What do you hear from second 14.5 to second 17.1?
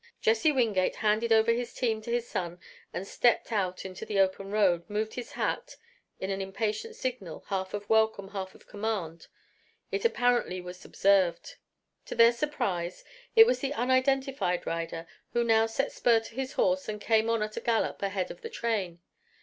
rider who now set spur to his horse and